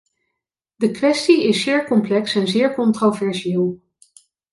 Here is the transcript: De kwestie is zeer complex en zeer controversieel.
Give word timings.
De 0.75 0.91
kwestie 0.91 1.47
is 1.47 1.61
zeer 1.61 1.85
complex 1.87 2.35
en 2.35 2.47
zeer 2.47 2.73
controversieel. 2.73 3.81